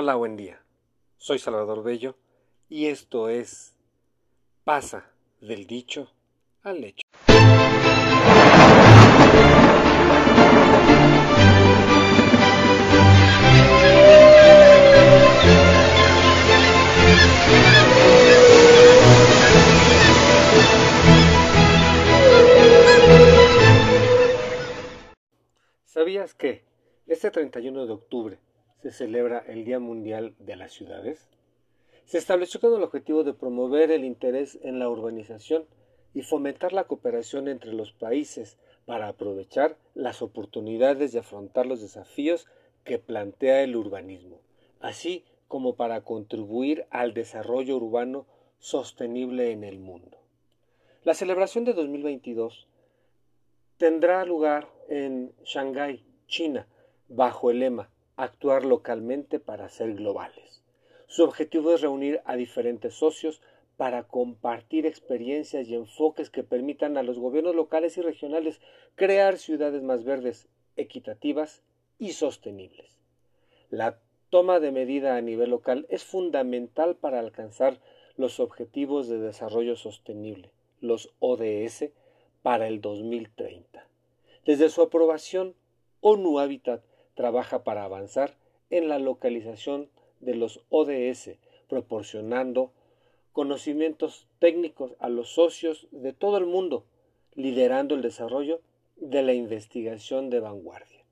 [0.00, 0.62] Hola, buen día.
[1.16, 2.14] Soy Salvador Bello
[2.68, 3.74] y esto es
[4.62, 6.12] Pasa del dicho
[6.62, 7.02] al hecho.
[25.86, 26.62] ¿Sabías que
[27.08, 28.38] este 31 de octubre
[28.82, 31.28] se celebra el Día Mundial de las Ciudades?
[32.04, 35.66] Se estableció con el objetivo de promover el interés en la urbanización
[36.14, 42.46] y fomentar la cooperación entre los países para aprovechar las oportunidades y afrontar los desafíos
[42.84, 44.40] que plantea el urbanismo,
[44.80, 48.26] así como para contribuir al desarrollo urbano
[48.58, 50.18] sostenible en el mundo.
[51.04, 52.68] La celebración de 2022
[53.76, 56.66] tendrá lugar en Shanghái, China,
[57.08, 60.60] bajo el lema Actuar localmente para ser globales.
[61.06, 63.40] Su objetivo es reunir a diferentes socios
[63.76, 68.60] para compartir experiencias y enfoques que permitan a los gobiernos locales y regionales
[68.96, 71.62] crear ciudades más verdes, equitativas
[72.00, 72.98] y sostenibles.
[73.70, 77.78] La toma de medida a nivel local es fundamental para alcanzar
[78.16, 81.90] los Objetivos de Desarrollo Sostenible, los ODS,
[82.42, 83.86] para el 2030.
[84.44, 85.54] Desde su aprobación,
[86.00, 86.82] ONU Habitat
[87.18, 88.36] trabaja para avanzar
[88.70, 89.88] en la localización
[90.20, 91.30] de los ODS,
[91.68, 92.70] proporcionando
[93.32, 96.84] conocimientos técnicos a los socios de todo el mundo,
[97.34, 98.60] liderando el desarrollo
[98.94, 101.04] de la investigación de vanguardia,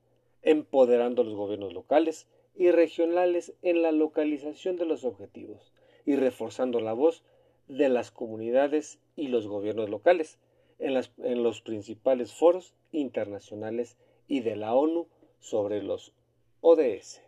[0.43, 5.73] empoderando a los gobiernos locales y regionales en la localización de los objetivos
[6.05, 7.21] y reforzando la voz
[7.67, 10.39] de las comunidades y los gobiernos locales
[10.79, 13.97] en, los principales foros internacionales
[14.29, 15.07] y de la ONU
[15.39, 16.13] sobre los
[16.61, 17.21] ODS.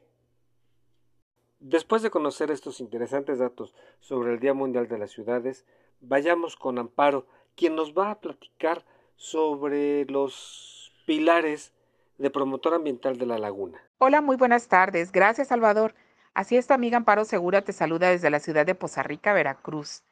[1.59, 5.65] Después de conocer estos interesantes datos sobre el Día Mundial de las Ciudades,
[5.99, 8.85] vayamos con Amparo, quien nos va a platicar
[9.17, 11.73] sobre los pilares
[12.17, 13.81] de promotor ambiental de la laguna.
[13.97, 15.11] Hola, muy buenas tardes.
[15.11, 15.95] Gracias, Salvador.
[16.33, 20.03] Así es, tu amiga Amparo Segura te saluda desde la ciudad de Poza Rica, Veracruz.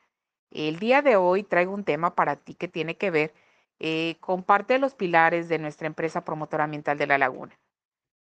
[0.52, 3.34] El día de hoy traigo un tema para ti que tiene que ver
[3.80, 7.58] eh, con parte de los pilares de nuestra empresa promotora ambiental de la laguna.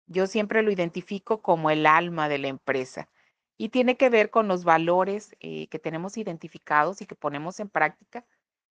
[0.09, 3.09] Yo siempre lo identifico como el alma de la empresa
[3.58, 7.70] y tiene que ver con los valores eh, que tenemos identificados y que ponemos en
[7.70, 8.25] práctica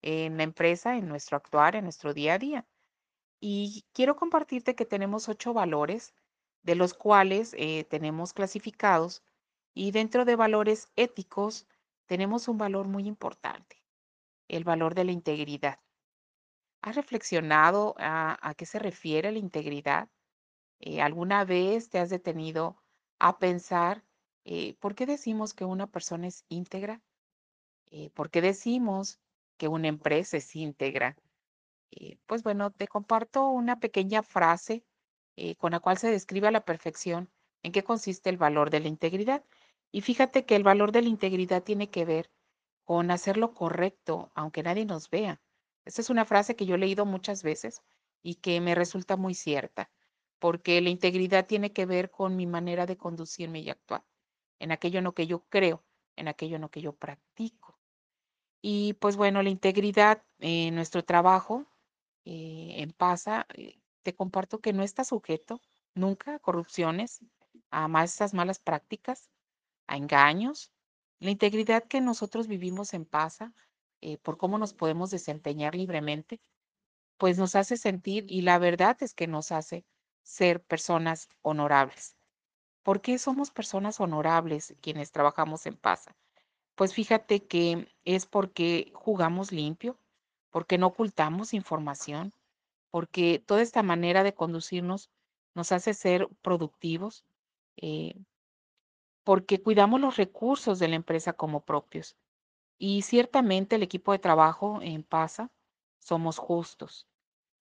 [0.03, 2.67] en la empresa, en nuestro actuar, en nuestro día a día.
[3.41, 6.15] Y quiero compartirte que tenemos ocho valores,
[6.63, 9.23] de los cuales eh, tenemos clasificados
[9.75, 11.67] y dentro de valores éticos
[12.07, 13.83] tenemos un valor muy importante,
[14.49, 15.81] el valor de la integridad.
[16.81, 20.09] ¿Has reflexionado a, qué se refiere la integridad?
[20.87, 22.77] Eh, ¿Alguna vez te has detenido
[23.19, 24.05] a pensar
[24.45, 27.01] eh, por qué decimos que una persona es íntegra?
[27.91, 29.19] Eh, ¿Por qué decimos
[29.57, 31.17] que una empresa es íntegra?
[32.27, 34.85] pues bueno, te comparto una pequeña frase
[35.59, 37.31] con la cual se describe a la perfección
[37.63, 39.45] en qué consiste el valor de la integridad.
[39.93, 42.33] Y fíjate que el valor de la integridad tiene que ver
[42.85, 45.41] con hacer lo correcto, aunque nadie nos vea.
[45.85, 47.81] Esta es una frase que yo he leído muchas veces
[48.23, 49.89] y que me resulta muy cierta,
[50.45, 54.05] porque la integridad tiene que ver con mi manera de conducirme y actuar,
[54.59, 55.83] en aquello en lo que yo creo,
[56.17, 57.81] en aquello en lo que yo practico.
[58.61, 61.65] Y pues bueno, la integridad en nuestro trabajo
[62.27, 65.63] eh, en PASA, eh, te comparto que no está sujeto
[65.95, 67.21] nunca a corrupciones,
[67.71, 69.31] a más estas malas prácticas,
[69.87, 70.73] a engaños.
[71.21, 73.55] La integridad que nosotros vivimos en PASA,
[74.03, 76.43] eh, por cómo nos podemos desempeñar libremente,
[77.17, 79.87] pues nos hace sentir, y la verdad es que nos hace
[80.25, 82.17] ser personas honorables.
[82.83, 86.17] ¿Por qué somos personas honorables quienes trabajamos en PASA?
[86.75, 89.97] Pues fíjate que es porque jugamos limpio,
[90.51, 92.33] porque no ocultamos información,
[92.91, 95.11] porque toda esta manera de conducirnos
[95.55, 97.25] nos hace ser productivos,
[97.77, 98.17] eh,
[99.25, 102.17] porque cuidamos los recursos de la empresa como propios.
[102.79, 105.51] Y ciertamente el equipo de trabajo en PASA
[106.01, 107.07] somos justos.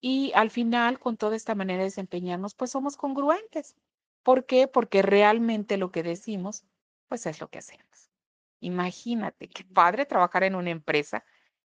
[0.07, 3.75] Y al final, con toda esta manera de desempeñarnos, pues somos congruentes.
[4.23, 4.69] ¿Por qué?
[4.69, 6.63] Porque realmente lo que decimos,
[7.09, 8.11] pues es lo que hacemos.
[8.61, 11.25] Imagínate, qué padre trabajar en una empresa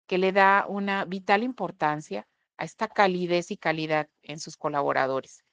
[0.06, 2.28] que le da una vital importancia
[2.58, 5.46] a esta calidez y calidad en sus colaboradores.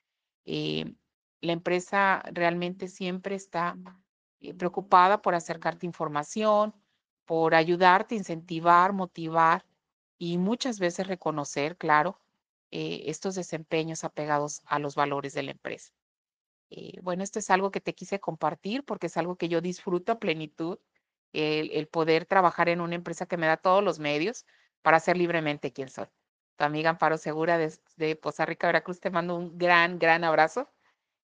[0.45, 0.93] Eh,
[1.41, 3.77] la empresa realmente siempre está
[4.41, 6.75] eh, preocupada por acercarte información,
[7.27, 9.65] por ayudarte, incentivar, motivar
[10.19, 12.19] y muchas veces reconocer, claro,
[12.73, 15.93] eh, estos desempeños apegados a los valores de la empresa.
[16.71, 20.13] Eh, bueno, esto es algo que te quise compartir porque es algo que yo disfruto
[20.13, 20.79] a plenitud,
[21.35, 24.47] el, poder trabajar en una empresa que me da todos los medios
[24.83, 26.07] para ser libremente quien soy.
[26.57, 30.71] Tu amiga Amparo Segura de, de Poza Rica, Veracruz, te mando un gran, gran abrazo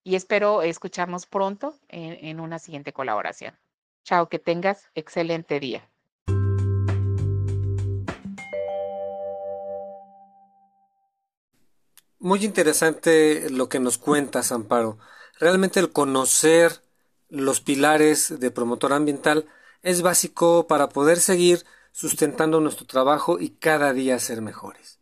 [0.05, 3.59] y espero escucharnos pronto en una siguiente colaboración.
[4.05, 5.91] Chao, que tengas excelente día.
[12.21, 14.99] Muy interesante lo que nos cuentas, Amparo.
[15.39, 16.83] Realmente el conocer
[17.29, 19.47] los pilares de promotor ambiental
[19.83, 24.99] es básico para poder seguir sustentando nuestro trabajo y cada día ser mejores.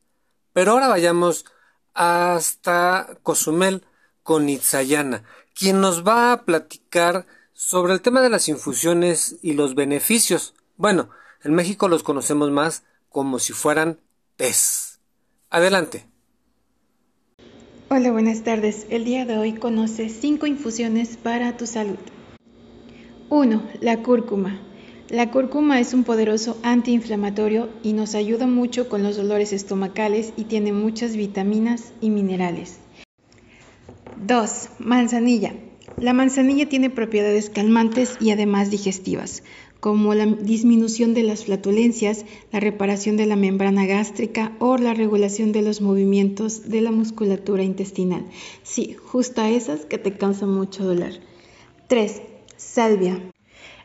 [0.53, 1.47] Pero ahora vayamos
[1.95, 3.87] hasta Cozumel
[4.23, 5.23] con Itzayana,
[5.55, 10.55] quien nos va a platicar sobre el tema de las infusiones y los beneficios.
[10.77, 11.09] Bueno,
[11.43, 14.01] en México los conocemos más como si fueran
[14.37, 15.01] tés.
[15.49, 16.16] Adelante.
[17.89, 18.89] Hola, buenas tardes.
[18.91, 21.99] El día de hoy conoce cinco infusiones para tu salud.
[23.29, 23.63] 1.
[23.81, 24.61] La cúrcuma.
[25.09, 30.47] La cúrcuma es un poderoso antiinflamatorio y nos ayuda mucho con los dolores estomacales y
[30.47, 32.81] tiene muchas vitaminas y minerales.
[34.17, 34.69] 2.
[34.81, 35.55] Manzanilla.
[35.97, 39.45] La manzanilla tiene propiedades calmantes y además digestivas,
[39.87, 45.53] como la disminución de las flatulencias, la reparación de la membrana gástrica o la regulación
[45.53, 48.25] de los movimientos de la musculatura intestinal.
[48.65, 51.13] Sí, justo a esas que te causan mucho dolor.
[51.87, 52.21] 3.
[52.57, 53.31] Salvia.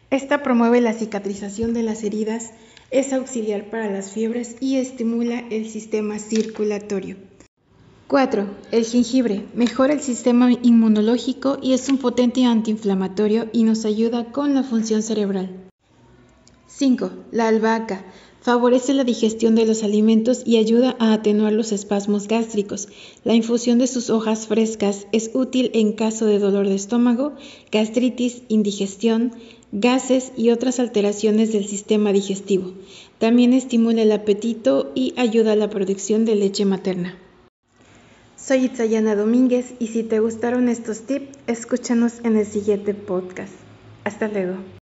[0.09, 2.49] Esta promueve la cicatrización de las heridas,
[2.89, 7.17] es auxiliar para las fiebres y estimula el sistema circulatorio.
[8.07, 8.47] 4.
[8.71, 14.55] El jengibre mejora el sistema inmunológico y es un potente antiinflamatorio y nos ayuda con
[14.55, 15.60] la función cerebral.
[16.81, 17.11] 5.
[17.31, 18.03] La albahaca
[18.41, 22.87] favorece la digestión de los alimentos y ayuda a atenuar los espasmos gástricos.
[23.23, 27.33] La infusión de sus hojas frescas es útil en caso de dolor de estómago,
[27.71, 29.31] gastritis, indigestión,
[29.71, 32.73] gases y otras alteraciones del sistema digestivo.
[33.19, 37.15] También estimula el apetito y ayuda a la producción de leche materna.
[38.37, 43.53] Soy Itzayana Domínguez y si te gustaron estos tips, escúchanos en el siguiente podcast.
[44.03, 44.80] Hasta luego.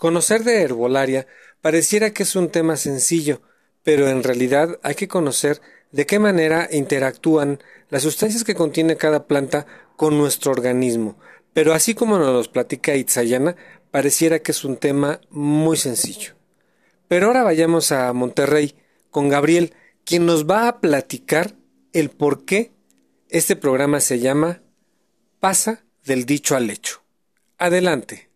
[0.00, 1.26] Conocer de herbolaria
[1.60, 3.42] pareciera que es un tema sencillo,
[3.82, 5.60] pero en realidad hay que conocer
[5.92, 9.66] de qué manera interactúan las sustancias que contiene cada planta
[9.96, 11.18] con nuestro organismo.
[11.52, 13.56] Pero así como nos los platica Itzayana,
[13.90, 16.32] pareciera que es un tema muy sencillo.
[17.06, 18.76] Pero ahora vayamos a Monterrey
[19.10, 19.74] con Gabriel,
[20.06, 21.56] quien nos va a platicar
[21.92, 22.72] el por qué
[23.28, 24.62] este programa se llama
[25.40, 27.02] Pasa del dicho al hecho.
[27.58, 28.29] Adelante.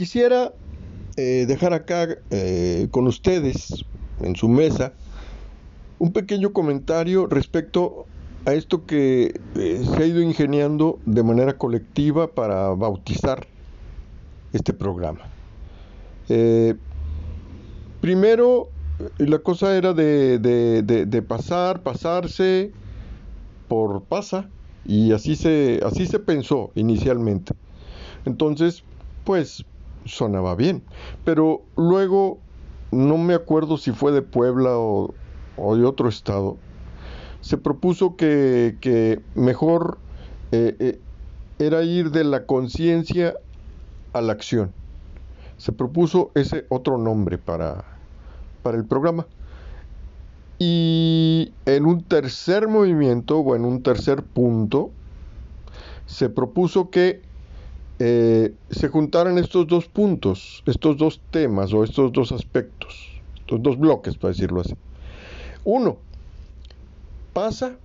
[0.00, 0.54] Quisiera
[1.18, 3.84] eh, dejar acá eh, con ustedes
[4.22, 4.94] en su mesa
[5.98, 8.06] un pequeño comentario respecto
[8.46, 13.46] a esto que eh, se ha ido ingeniando de manera colectiva para bautizar
[14.54, 15.20] este programa.
[18.00, 18.70] Primero,
[19.18, 22.70] la cosa era de, pasar, pasarse
[23.68, 24.48] por pasa,
[24.86, 27.52] y así se, así se pensó inicialmente.
[28.24, 28.82] Entonces,
[29.24, 29.66] pues
[30.10, 30.82] sonaba bien.
[31.24, 32.38] Pero luego,
[32.90, 35.14] no me acuerdo si fue de Puebla o,
[35.56, 36.56] de otro estado,
[37.40, 39.98] se propuso que, mejor
[40.52, 41.00] eh, eh,
[41.58, 43.34] era ir de la conciencia
[44.12, 44.72] a la acción
[45.60, 47.84] se propuso ese otro nombre para,
[48.62, 49.26] para el programa.
[50.58, 54.90] Y en un tercer movimiento o en un tercer punto,
[56.06, 57.20] se propuso que
[58.00, 63.78] eh, se juntaran estos dos puntos, estos dos temas o estos dos aspectos, estos dos
[63.78, 64.74] bloques, para decirlo así.
[65.64, 65.98] Uno,
[67.34, 67.76] pasa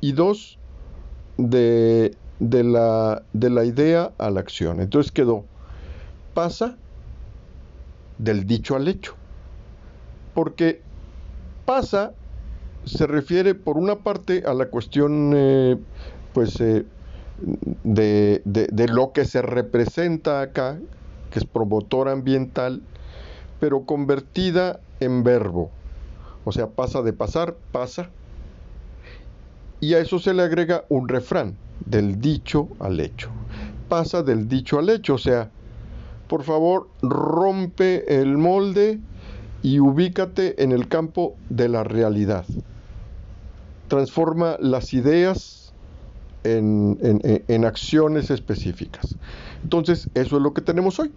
[0.00, 0.58] y dos,
[1.36, 4.80] de, de, la, de la idea a la acción.
[4.80, 5.44] Entonces quedó
[6.32, 6.78] pasa
[8.16, 9.14] del dicho al hecho.
[10.34, 10.80] Porque
[11.66, 12.14] pasa
[12.86, 15.76] se refiere por una parte a la cuestión eh,
[16.32, 16.86] pues eh,
[17.84, 20.78] de, de, lo que se representa acá,
[21.30, 22.82] que es promotor ambiental,
[23.58, 25.70] pero convertida en verbo.
[26.44, 28.10] O sea, pasa de pasar, pasa.
[29.80, 31.56] Y a eso se le agrega un refrán,
[31.86, 33.30] del dicho al hecho.
[33.88, 35.50] Pasa del dicho al hecho, o sea,
[36.28, 39.00] por favor, rompe el molde
[39.62, 42.44] y ubícate en el campo de la realidad.
[43.88, 45.59] Transforma las ideas
[46.44, 49.16] en, acciones específicas.
[49.62, 51.12] Entonces, eso es lo que tenemos hoy.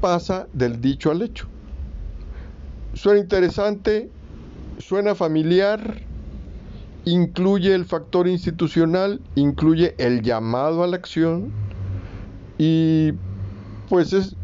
[0.00, 1.46] Pasa del dicho al hecho.
[2.94, 4.10] suena interesante,
[4.78, 6.02] suena familiar,
[7.04, 11.50] incluye el factor institucional, incluye el llamado a la acción
[12.58, 13.12] y
[13.88, 14.36] pues es,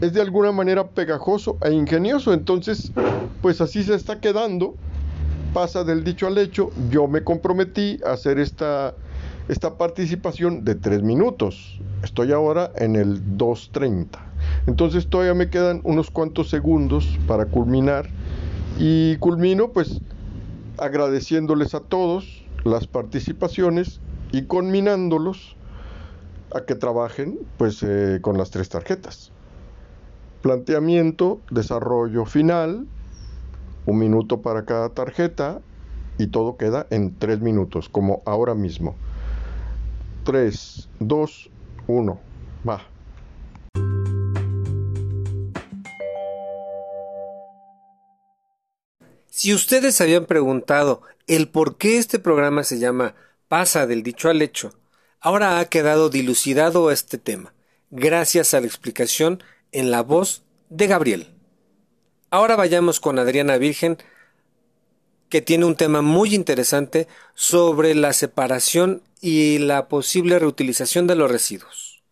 [0.00, 2.32] es de alguna manera pegajoso e ingenioso.
[2.32, 2.92] Entonces,
[3.42, 4.74] pues así se está quedando,
[5.52, 6.70] pasa del dicho al hecho.
[6.90, 8.94] Yo me comprometí a hacer esta,
[9.48, 11.80] esta participación de tres minutos.
[12.02, 14.06] Estoy ahora en el 2.30.
[14.66, 18.08] Entonces todavía me quedan unos cuantos segundos para culminar
[18.78, 20.00] y culmino pues
[20.78, 24.00] agradeciéndoles a todos las participaciones
[24.32, 25.56] y conminándolos
[26.54, 29.32] a que trabajen pues eh, con las tres tarjetas.
[30.42, 32.86] Planteamiento, desarrollo final,
[33.86, 35.60] un minuto para cada tarjeta
[36.18, 38.96] y todo queda en tres minutos, como ahora mismo.
[40.24, 41.50] 3, 2,
[41.86, 42.20] 1,
[42.68, 42.86] va.
[49.28, 53.14] Si ustedes habían preguntado el por qué este programa se llama
[53.48, 54.74] Pasa del dicho al hecho,
[55.20, 57.54] ahora ha quedado dilucidado este tema,
[57.90, 61.39] gracias a la explicación en la voz de Gabriel.
[62.32, 63.98] Ahora vayamos con Adriana Virgen,
[65.28, 71.28] que tiene un tema muy interesante sobre la separación y la posible reutilización de los
[71.28, 72.04] residuos.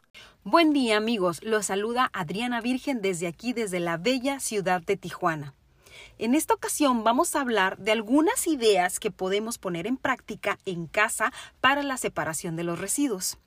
[0.42, 5.54] Buen día amigos, los saluda Adriana Virgen desde aquí, desde la bella ciudad de Tijuana.
[6.18, 10.88] En esta ocasión vamos a hablar de algunas ideas que podemos poner en práctica en
[10.88, 13.38] casa para la separación de los residuos.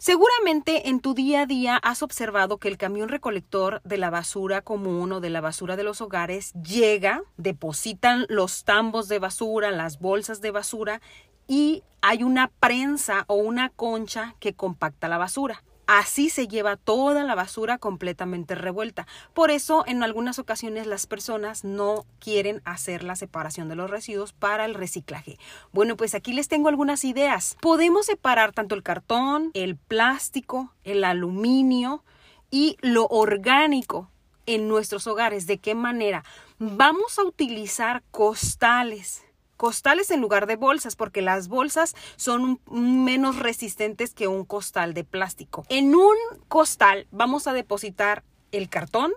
[0.00, 4.62] Seguramente en tu día a día has observado que el camión recolector de la basura
[4.62, 9.98] común o de la basura de los hogares llega, depositan los tambos de basura, las
[9.98, 11.02] bolsas de basura
[11.46, 15.62] y hay una prensa o una concha que compacta la basura.
[15.92, 19.08] Así se lleva toda la basura completamente revuelta.
[19.34, 24.32] Por eso, en algunas ocasiones las personas no quieren hacer la separación de los residuos
[24.32, 25.36] para el reciclaje.
[25.72, 27.56] Bueno, pues aquí les tengo algunas ideas.
[27.60, 32.04] Podemos separar tanto el cartón, el plástico, el aluminio
[32.52, 34.12] y lo orgánico
[34.46, 35.48] en nuestros hogares.
[35.48, 36.22] ¿De qué manera?
[36.60, 39.24] Vamos a utilizar costales
[39.60, 45.04] costales en lugar de bolsas, porque las bolsas son menos resistentes que un costal de
[45.04, 45.66] plástico.
[45.68, 46.16] En un
[46.48, 49.12] costal vamos a depositar el cartón,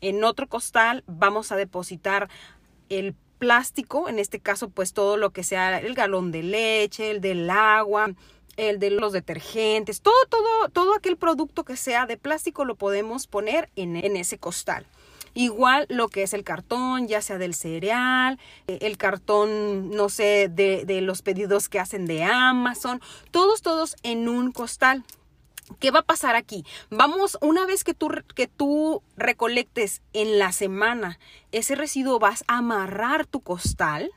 [0.00, 2.30] en otro costal vamos a depositar
[2.88, 7.20] el plástico, en este caso pues todo lo que sea el galón de leche, el
[7.20, 8.14] del agua,
[8.56, 13.26] el de los detergentes, todo, todo, todo aquel producto que sea de plástico lo podemos
[13.26, 14.86] poner en, en ese costal.
[15.34, 20.48] Igual lo que es el cartón, ya sea del cereal, eh, el cartón, no sé,
[20.50, 25.04] de, de los pedidos que hacen de Amazon, todos, todos en un costal.
[25.78, 26.64] ¿Qué va a pasar aquí?
[26.90, 31.18] Vamos, una vez que tú, que tú recolectes en la semana
[31.50, 34.10] ese residuo, vas a amarrar tu costal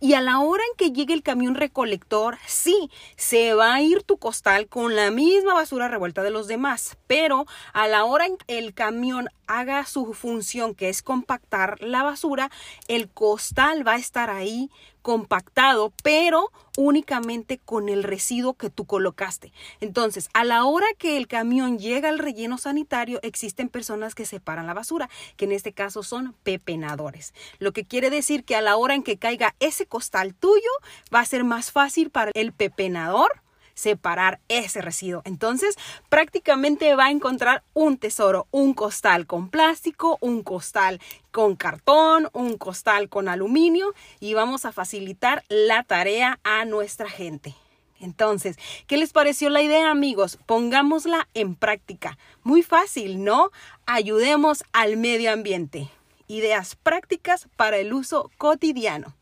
[0.00, 4.02] y a la hora en que llegue el camión recolector, sí, se va a ir
[4.02, 8.36] tu costal con la misma basura revuelta de los demás, pero a la hora en
[8.36, 12.50] que el camión haga su función que es compactar la basura,
[12.86, 14.70] el costal va a estar ahí
[15.08, 19.54] compactado, pero únicamente con el residuo que tú colocaste.
[19.80, 24.66] Entonces, a la hora que el camión llega al relleno sanitario, existen personas que separan
[24.66, 27.32] la basura, que en este caso son pepenadores.
[27.58, 30.70] Lo que quiere decir que a la hora en que caiga ese costal tuyo,
[31.14, 33.40] va a ser más fácil para el pepenador
[33.78, 35.22] separar ese residuo.
[35.24, 35.76] Entonces,
[36.08, 42.58] prácticamente va a encontrar un tesoro, un costal con plástico, un costal con cartón, un
[42.58, 47.54] costal con aluminio y vamos a facilitar la tarea a nuestra gente.
[48.00, 48.56] Entonces,
[48.88, 50.38] ¿qué les pareció la idea, amigos?
[50.46, 52.18] Pongámosla en práctica.
[52.42, 53.50] Muy fácil, ¿no?
[53.86, 55.88] Ayudemos al medio ambiente.
[56.26, 59.17] Ideas prácticas para el uso cotidiano.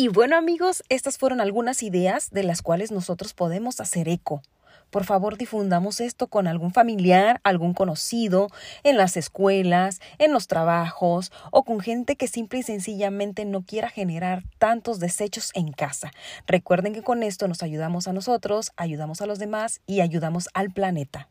[0.00, 4.40] Y bueno amigos, estas fueron algunas ideas de las cuales nosotros podemos hacer eco.
[4.88, 8.48] Por favor, difundamos esto con algún familiar, algún conocido,
[8.82, 13.90] en las escuelas, en los trabajos o con gente que simple y sencillamente no quiera
[13.90, 16.12] generar tantos desechos en casa.
[16.46, 20.70] Recuerden que con esto nos ayudamos a nosotros, ayudamos a los demás y ayudamos al
[20.70, 21.28] planeta.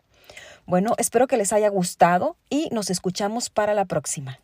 [0.68, 4.38] Bueno, espero que les haya gustado y nos escuchamos para la próxima.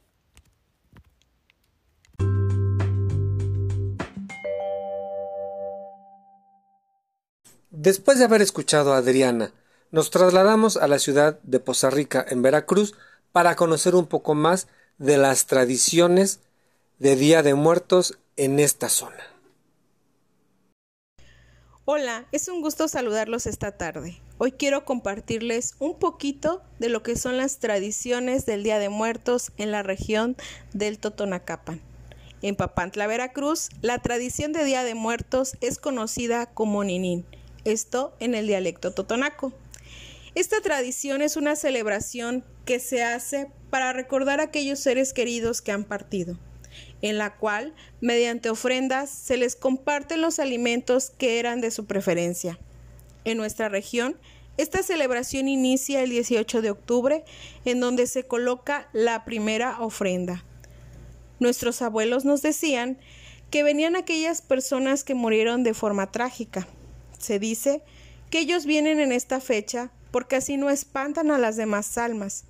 [7.85, 9.51] Después de haber escuchado a Adriana,
[9.91, 12.95] nos trasladamos a la ciudad de Poza Rica, en Veracruz,
[13.31, 16.39] para conocer un poco más de las tradiciones
[16.97, 19.23] de Día de Muertos en esta zona.
[21.85, 24.19] Hola, es un gusto saludarlos esta tarde.
[24.39, 29.51] Hoy quiero compartirles un poquito de lo que son las tradiciones del Día de Muertos
[29.57, 30.35] en la región
[30.73, 31.79] del Totonacapan.
[32.41, 37.27] En Papantla, Veracruz, la tradición de Día de Muertos es conocida como Ninín,
[37.65, 39.53] esto en el dialecto totonaco.
[40.35, 45.71] Esta tradición es una celebración que se hace para recordar a aquellos seres queridos que
[45.71, 46.37] han partido,
[47.01, 52.59] en la cual, mediante ofrendas, se les comparten los alimentos que eran de su preferencia.
[53.23, 54.17] En nuestra región,
[54.57, 57.25] esta celebración inicia el 18 de octubre,
[57.65, 60.45] en donde se coloca la primera ofrenda.
[61.39, 62.97] Nuestros abuelos nos decían
[63.51, 66.67] que venían aquellas personas que murieron de forma trágica.
[67.25, 67.81] Se dice
[68.29, 72.43] que ellos vienen en esta fecha porque así no espantan a las demás almas.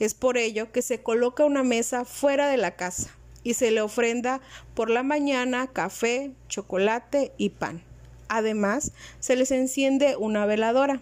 [0.00, 3.10] Es por ello que se coloca una mesa fuera de la casa
[3.44, 4.40] y se le ofrenda
[4.74, 7.84] por la mañana café, chocolate y pan.
[8.28, 8.90] Además,
[9.20, 11.00] se les enciende una veladora.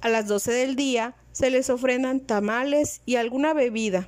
[0.00, 4.06] A las 12 del día se les ofrendan tamales y alguna bebida.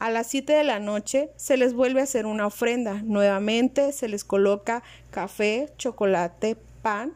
[0.00, 3.00] A las 7 de la noche se les vuelve a hacer una ofrenda.
[3.02, 7.14] Nuevamente se les coloca café, chocolate, pan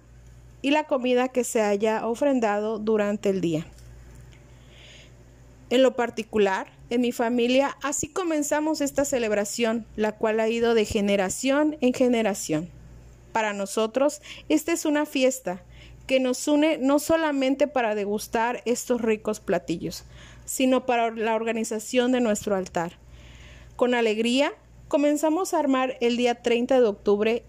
[0.63, 3.69] y la comida que se haya ofrendado durante el día.
[5.71, 10.87] En lo particular, en mi familia así comenzamos esta celebración, la cual ha ido de
[10.87, 12.69] generación en generación.
[13.31, 15.63] Para nosotros, esta es una fiesta
[16.09, 20.03] que nos une no solamente para degustar estos ricos platillos,
[20.47, 22.95] sino para la organización de nuestro altar.
[23.77, 24.53] Con alegría,
[24.89, 27.45] comenzamos a armar el día 30 de octubre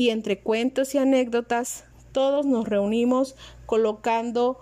[0.00, 4.58] y entre cuentos y anécdotas, todos nos reunimos colocando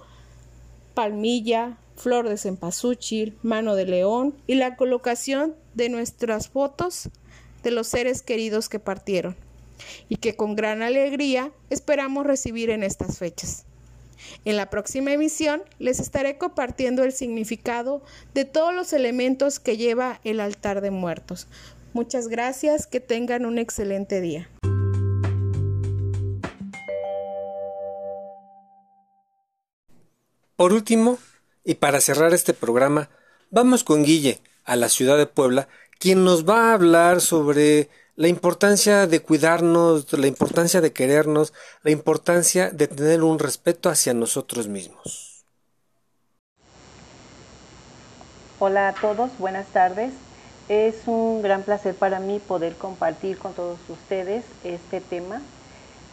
[0.94, 7.10] palmilla, flor de cempasúchil, mano de león y la colocación de nuestras fotos
[7.62, 9.36] de los seres queridos que partieron
[10.08, 13.64] y que con gran alegría esperamos recibir en estas fechas.
[14.44, 18.02] En la próxima emisión les estaré compartiendo el significado
[18.34, 21.46] de todos los elementos que lleva el altar de muertos.
[21.92, 24.48] Muchas gracias, que tengan un excelente día.
[30.58, 31.18] Por último,
[31.62, 33.10] y para cerrar este programa,
[33.52, 35.68] vamos con Guille a la ciudad de Puebla,
[36.00, 41.52] quien nos va a hablar sobre la importancia de cuidarnos, la importancia de querernos,
[41.84, 45.44] la importancia de tener un respeto hacia nosotros mismos.
[48.58, 50.12] Hola a todos, buenas tardes.
[50.68, 55.40] Es un gran placer para mí poder compartir con todos ustedes este tema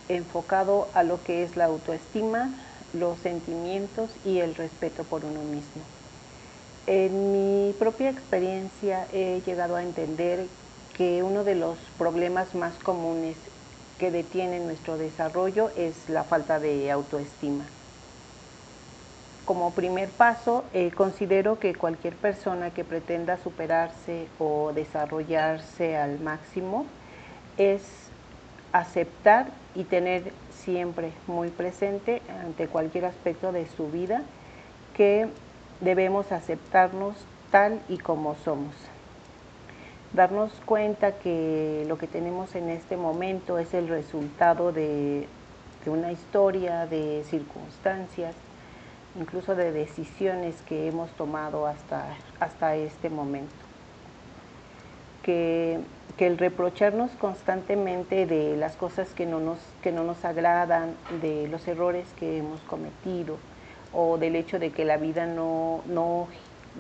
[0.07, 2.51] enfocado a lo que es la autoestima,
[2.95, 5.81] los sentimientos y el respeto por uno mismo.
[6.87, 10.47] En mi propia experiencia he llegado a entender
[10.93, 13.37] que uno de los problemas más comunes
[13.97, 17.65] que detienen nuestro desarrollo es la falta de autoestima.
[19.45, 26.85] Como primer paso, eh, considero que cualquier persona que pretenda superarse o desarrollarse al máximo
[27.57, 28.04] es
[28.79, 34.23] aceptar y tener siempre muy presente ante cualquier aspecto de su vida
[34.95, 35.27] que
[35.81, 37.15] debemos aceptarnos
[37.51, 38.73] tal y como somos
[40.15, 45.27] darnos cuenta que lo que tenemos en este momento es el resultado de,
[45.85, 48.33] una historia, de circunstancias,
[49.19, 52.07] incluso de decisiones que hemos tomado hasta,
[52.39, 53.53] hasta este momento.
[55.21, 55.79] Que,
[56.17, 61.47] que, el reprocharnos constantemente de las cosas que no, nos, que no nos agradan, de
[61.47, 63.37] los errores que hemos cometido
[63.93, 66.27] o del hecho de que la vida no, no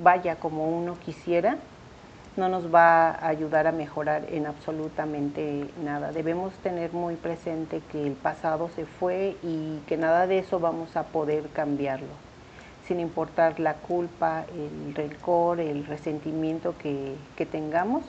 [0.01, 1.57] vaya como uno quisiera,
[2.37, 6.11] no nos va a ayudar a mejorar en absolutamente nada.
[6.11, 10.97] Debemos tener muy presente que el pasado se fue y que nada de eso vamos
[10.97, 12.13] a poder cambiarlo,
[12.87, 18.03] sin importar la culpa, el rencor, el resentimiento que, tengamos,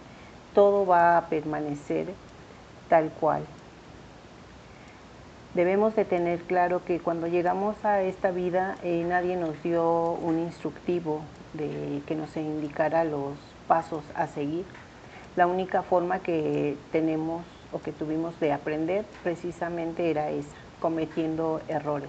[0.56, 2.06] todo va a permanecer
[2.88, 3.42] tal cual.
[5.52, 10.38] Debemos de tener claro que cuando llegamos a esta vida eh, nadie nos dio un
[10.38, 11.20] instructivo
[11.52, 13.36] de que nos indicara los
[13.68, 14.64] pasos a seguir.
[15.36, 22.08] La única forma que tenemos o que tuvimos de aprender precisamente era esa, cometiendo errores,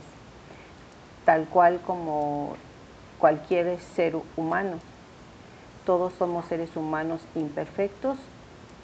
[1.26, 2.56] tal cual como
[3.20, 4.78] cualquier ser humano.
[5.86, 8.18] Todos somos seres humanos imperfectos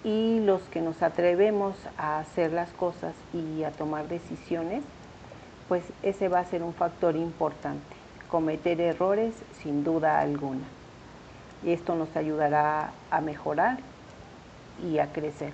[0.03, 4.83] y los que nos atrevemos a hacer las cosas y a tomar decisiones,
[5.67, 7.95] pues ese va a ser un factor importante.
[8.29, 10.65] Cometer errores sin duda alguna
[11.63, 13.77] y esto nos ayudará a mejorar
[14.83, 15.53] y a crecer.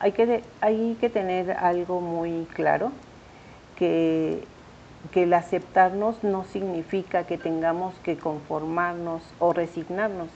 [0.00, 2.92] Hay que, hay que tener algo muy claro,
[3.76, 4.44] que
[5.12, 10.28] que el aceptarnos no significa que tengamos que conformarnos o resignarnos,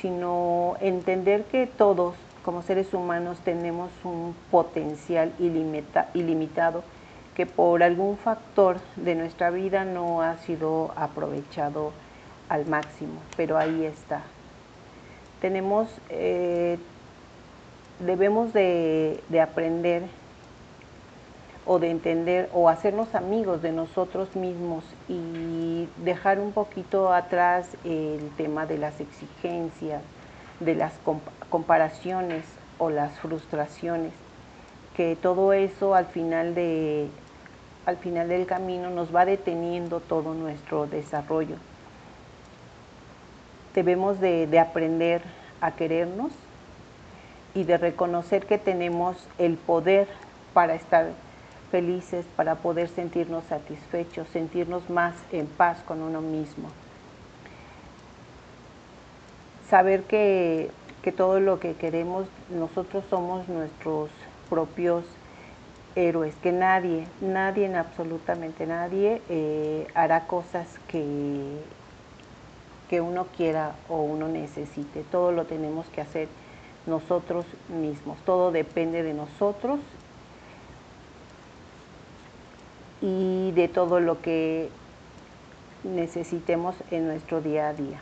[0.00, 5.32] sino entender que todos como seres humanos tenemos un potencial
[6.14, 6.82] ilimitado
[7.34, 11.92] que por algún factor de nuestra vida no ha sido aprovechado
[12.48, 14.22] al máximo, pero ahí está.
[15.40, 16.78] Tenemos, eh,
[18.00, 20.02] debemos de, de aprender
[21.66, 28.30] o de entender o hacernos amigos de nosotros mismos y dejar un poquito atrás el
[28.36, 30.02] tema de las exigencias,
[30.58, 30.92] de las
[31.48, 32.44] comparaciones
[32.78, 34.12] o las frustraciones,
[34.96, 37.08] que todo eso al final, de,
[37.86, 41.56] al final del camino nos va deteniendo todo nuestro desarrollo.
[43.74, 45.22] Debemos de, de aprender
[45.60, 46.32] a querernos
[47.54, 50.08] y de reconocer que tenemos el poder
[50.54, 51.10] para estar
[51.70, 56.68] felices, para poder sentirnos satisfechos, sentirnos más en paz con uno mismo.
[59.68, 60.70] Saber que,
[61.16, 64.10] todo lo que queremos, nosotros somos nuestros
[64.48, 65.04] propios
[65.94, 71.58] héroes, que nadie, nadie, absolutamente nadie eh, hará cosas que,
[72.88, 75.04] que uno quiera o uno necesite.
[75.10, 76.28] Todo lo tenemos que hacer
[76.86, 79.78] nosotros mismos, todo depende de nosotros
[83.00, 84.68] y de todo lo que
[85.84, 88.00] necesitemos en nuestro día a día.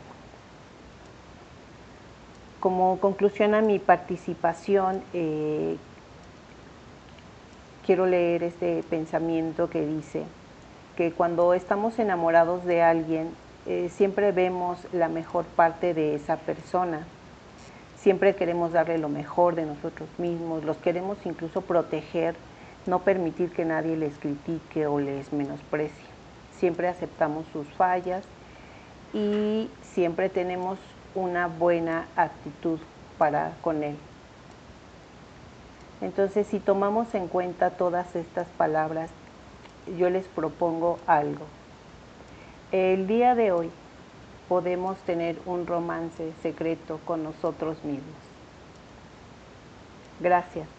[2.59, 5.77] Como conclusión a mi participación, eh,
[7.85, 10.23] quiero leer este pensamiento que dice
[10.97, 13.29] que cuando estamos enamorados de alguien,
[13.65, 17.07] eh, siempre vemos la mejor parte de esa persona.
[17.97, 22.35] Siempre queremos darle lo mejor de nosotros mismos, los queremos incluso proteger
[22.89, 26.09] no permitir que nadie les critique o les menosprecie.
[26.57, 28.23] Siempre aceptamos sus fallas
[29.13, 30.79] y siempre tenemos
[31.15, 32.79] una buena actitud
[33.17, 33.95] para con él.
[36.01, 39.09] Entonces, si tomamos en cuenta todas estas palabras,
[39.97, 41.45] yo les propongo algo.
[42.71, 43.69] El día de hoy
[44.47, 48.15] podemos tener un romance secreto con nosotros mismos.
[50.19, 50.78] Gracias.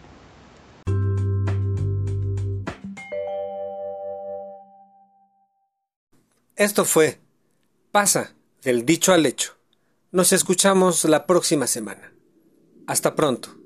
[6.61, 7.19] Esto fue
[7.91, 9.57] Pasa del dicho al hecho.
[10.11, 12.13] Nos escuchamos la próxima semana.
[12.85, 13.60] Hasta pronto.